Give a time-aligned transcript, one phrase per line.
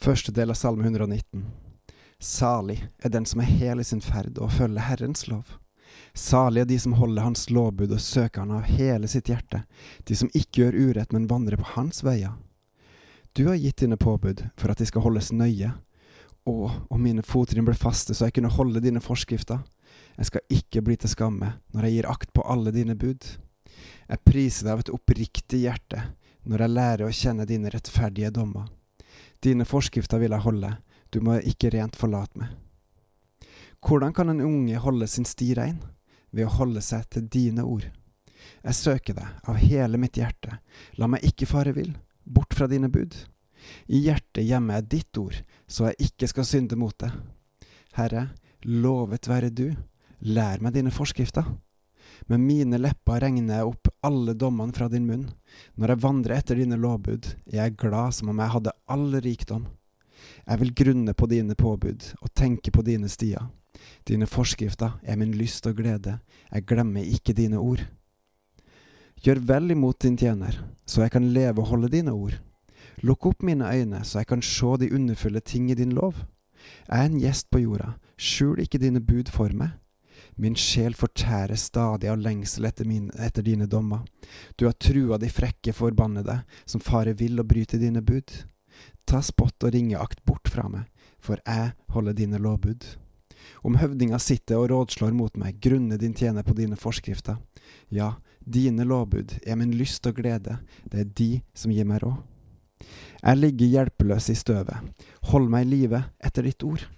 [0.00, 1.42] Første del av Salme 119.
[2.18, 5.58] Salig er den som er hel i sin ferd og følger Herrens lov.
[6.16, 9.60] Salig er de som holder Hans lovbud og søker Han av hele sitt hjerte,
[10.08, 12.32] de som ikke gjør urett, men vandrer på Hans veier.
[13.36, 15.74] Du har gitt dine påbud for at de skal holdes nøye.
[16.48, 16.56] Å,
[16.88, 19.60] om mine fottrinn ble faste så jeg kunne holde dine forskrifter.
[20.16, 23.20] Jeg skal ikke bli til skamme når jeg gir akt på alle dine bud.
[24.08, 26.08] Jeg priser deg av et oppriktig hjerte
[26.48, 28.79] når jeg lærer å kjenne dine rettferdige dommer.
[29.40, 30.74] Dine forskrifter vil jeg holde,
[31.10, 32.52] du må ikke rent forlate meg.
[33.80, 35.78] Hvordan kan en unge holde sin sti rein?
[36.30, 37.86] Ved å holde seg til dine ord.
[38.62, 40.60] Jeg søker deg av hele mitt hjerte,
[41.00, 41.90] la meg ikke fare vill,
[42.22, 43.16] bort fra dine bud.
[43.90, 47.10] I hjertet gjemmer jeg ditt ord, så jeg ikke skal synde mot det.
[47.96, 48.28] Herre,
[48.64, 49.72] lovet være du,
[50.20, 51.48] lær meg dine forskrifter.
[52.28, 55.28] Med mine lepper regner jeg opp alle dommene fra din munn.
[55.76, 59.68] Når jeg vandrer etter dine lovbud, er jeg glad som om jeg hadde all rikdom.
[60.46, 63.48] Jeg vil grunne på dine påbud og tenke på dine stier.
[64.08, 66.18] Dine forskrifter er min lyst og glede,
[66.50, 67.82] jeg glemmer ikke dine ord.
[69.20, 72.38] Gjør vel imot din tjener, så jeg kan leve og holde dine ord.
[73.04, 76.14] Lukk opp mine øyne, så jeg kan se de underfulle ting i din lov.
[76.88, 79.76] Jeg er en gjest på jorda, skjul ikke dine bud for meg.
[80.40, 84.06] Min sjel fortærer stadig av lengsel etter, min, etter dine dommer.
[84.56, 88.32] Du har trua de frekke forbannede, som farer vill og bryter dine bud.
[89.04, 90.88] Ta spott og ringeakt bort fra meg,
[91.20, 92.88] for jeg holder dine lovbud.
[93.68, 97.36] Om høvdinga sitter og rådslår mot meg, grunner din tjener på dine forskrifter.
[97.92, 100.56] Ja, dine lovbud er min lyst og glede,
[100.88, 102.16] det er de som gir meg råd.
[103.20, 106.88] Jeg ligger hjelpeløs i støvet, hold meg i live etter ditt ord.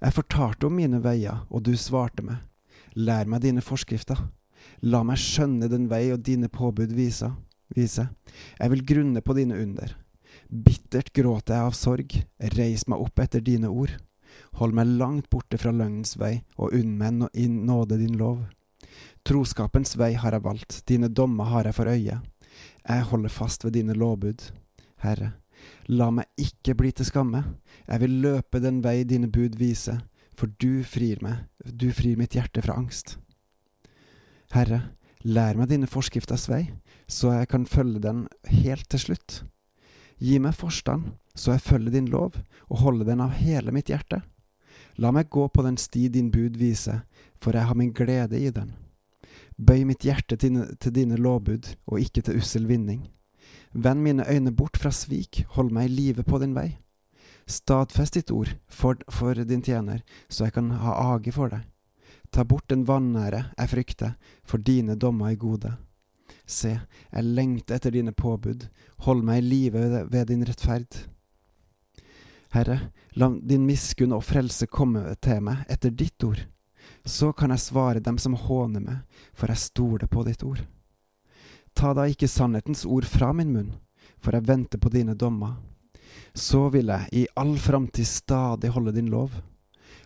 [0.00, 2.49] Jeg fortalte om mine veier, og du svarte meg.
[2.96, 4.18] Lær meg dine forskrifter.
[4.82, 7.30] La meg skjønne den vei og dine påbud vise.
[7.76, 8.08] vise.
[8.58, 9.94] Jeg vil grunne på dine under.
[10.50, 12.14] Bittert gråter jeg av sorg,
[12.56, 13.92] reis meg opp etter dine ord.
[14.58, 18.42] Hold meg langt borte fra løgnens vei, og unn meg i nåde din lov.
[19.26, 22.20] Troskapens vei har jeg valgt, dine dommer har jeg for øye.
[22.88, 24.50] Jeg holder fast ved dine lovbud.
[25.04, 25.32] Herre,
[25.86, 27.44] la meg ikke bli til skamme,
[27.86, 30.00] jeg vil løpe den vei dine bud viser,
[30.40, 33.18] for du frir meg, du frir mitt hjerte fra angst.
[34.54, 36.62] Herre, lær meg dine forskrifters vei,
[37.04, 39.42] så jeg kan følge den helt til slutt.
[40.20, 44.22] Gi meg forstand, så jeg følger din lov og holder den av hele mitt hjerte.
[45.00, 47.04] La meg gå på den sti din bud viser,
[47.40, 48.72] for jeg har min glede i den.
[49.60, 53.06] Bøy mitt hjerte til, til dine lovbud, og ikke til ussel vinning.
[53.72, 56.72] Vend mine øyne bort fra svik, hold meg i live på din vei.
[57.46, 61.66] Stadfest ditt ord for, for din tjener, så jeg kan ha age for deg.
[62.30, 65.72] Ta bort den vanære jeg frykter, for dine dommer er gode.
[66.46, 66.76] Se,
[67.10, 68.68] jeg lengter etter dine påbud,
[69.06, 71.04] hold meg i live ved din rettferd.
[72.50, 76.42] Herre, la din miskunn og frelse komme til meg etter ditt ord.
[77.06, 79.02] Så kan jeg svare dem som håner meg,
[79.32, 80.64] for jeg stoler på ditt ord.
[81.74, 83.70] Ta da ikke sannhetens ord fra min munn,
[84.18, 85.60] for jeg venter på dine dommer.
[86.34, 89.30] Så vil jeg i all framtid stadig holde din lov.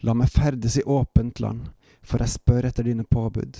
[0.00, 1.68] La meg ferdes i åpent land,
[2.02, 3.58] for jeg spør etter dine påbud.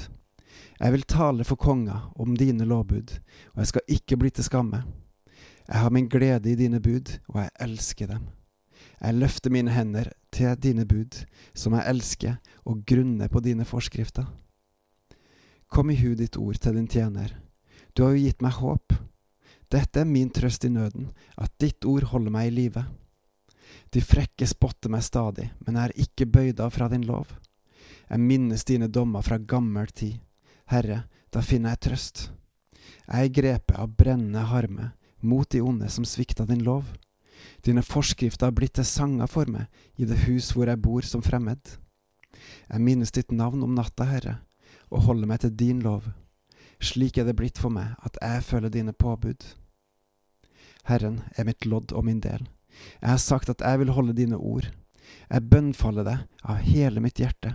[0.81, 3.13] Jeg vil tale for konga om dine lovbud,
[3.53, 4.83] og jeg skal ikke bli til skamme.
[5.69, 8.29] Jeg har min glede i dine bud, og jeg elsker dem.
[9.01, 11.25] Jeg løfter mine hender til dine bud,
[11.55, 14.27] som jeg elsker, og grunner på dine forskrifter.
[15.71, 17.37] Kom i hu ditt ord til din tjener.
[17.97, 18.93] Du har jo gitt meg håp.
[19.71, 22.83] Dette er min trøst i nøden, at ditt ord holder meg i live.
[23.95, 27.31] De frekke spotter meg stadig, men jeg er ikke bøyd av fra din lov.
[28.11, 30.19] Jeg minnes dine dommer fra gammel tid.
[30.71, 32.25] Herre, da finner jeg trøst.
[33.07, 36.85] Jeg er grepet av brennende harme mot de onde som svikta din lov.
[37.63, 39.71] Dine forskrifter har blitt til sanger for meg
[40.01, 41.77] i det hus hvor jeg bor som fremmed.
[42.71, 44.41] Jeg minnes ditt navn om natta, Herre,
[44.91, 46.07] og holder meg til din lov.
[46.81, 49.45] Slik er det blitt for meg at jeg følger dine påbud.
[50.89, 52.47] Herren er mitt lodd og min del.
[53.01, 54.71] Jeg har sagt at jeg vil holde dine ord.
[55.29, 57.55] Jeg bønnfaller deg av hele mitt hjerte.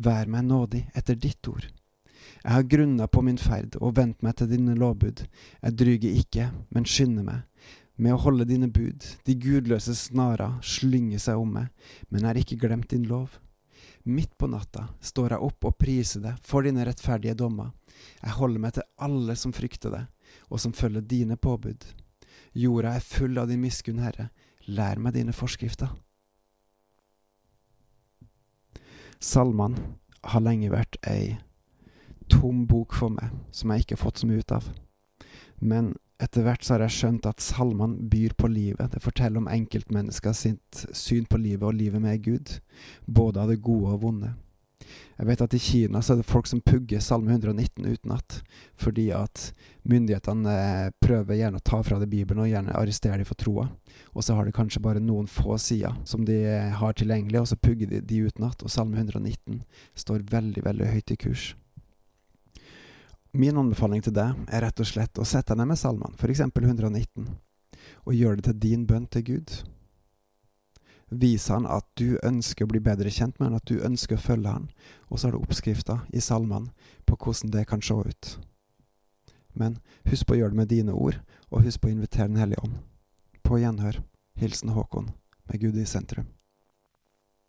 [0.00, 1.66] Vær meg nådig etter ditt ord.
[2.40, 5.26] Jeg har grunna på min ferd og vendt meg til dine lovbud.
[5.60, 7.44] Jeg dryger ikke, men skynder meg.
[8.00, 11.68] Med å holde dine bud, de gudløse snarer slynger seg om meg,
[12.08, 13.36] men jeg har ikke glemt din lov.
[14.04, 17.72] Midt på natta står jeg opp og priser deg for dine rettferdige dommer.
[18.22, 20.06] Jeg holder meg til alle som frykter deg,
[20.48, 21.84] og som følger dine påbud.
[22.56, 24.30] Jorda er full av din miskunn, Herre.
[24.66, 25.92] Lær meg dine forskrifter.
[29.20, 29.98] Salmene
[30.32, 31.38] har lenge vært ei
[32.30, 34.70] tom bok for meg, som jeg ikke har fått så mye ut av.
[35.60, 38.92] Men Etter hvert så har jeg skjønt at salmene byr på livet.
[38.92, 42.58] Det forteller om enkeltmennesker sitt syn på livet og livet med Gud,
[43.06, 44.34] både av det gode og vonde.
[45.20, 48.40] Jeg vet at i Kina så er det folk som pugger Salme 119 utenat,
[48.80, 49.50] fordi at
[49.88, 53.68] myndighetene eh, prøver gjerne å ta fra det Bibelen og gjerne arrestere dem for troa.
[54.16, 57.50] Og så har de kanskje bare noen få sider som de eh, har tilgjengelig, og
[57.52, 58.64] så pugger de de utenat.
[58.64, 59.60] Og Salme 119
[60.04, 61.50] står veldig, veldig høyt i kurs.
[63.32, 66.42] Min anbefaling til deg er rett og slett å sette deg ned med salmene, f.eks.
[66.50, 67.28] 119,
[68.06, 69.52] og gjøre det til din bønn til Gud.
[71.10, 74.24] Vis han at du ønsker å bli bedre kjent med han, at du ønsker å
[74.24, 74.68] følge han,
[75.08, 76.74] og så har du oppskrifta i salmene
[77.06, 78.32] på hvordan det kan se ut.
[79.54, 79.78] Men
[80.10, 81.18] husk på å gjøre det med dine ord,
[81.50, 82.78] og husk på å invitere Den hellige ånd.
[83.42, 84.02] På gjenhør.
[84.38, 85.10] Hilsen Håkon,
[85.50, 86.30] med Gud i sentrum.